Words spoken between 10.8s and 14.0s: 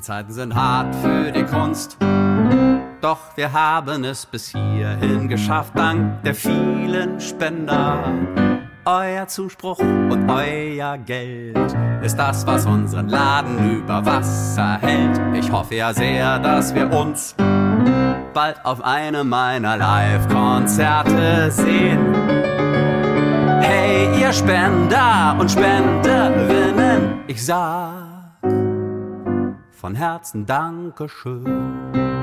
Geld ist das, was unseren Laden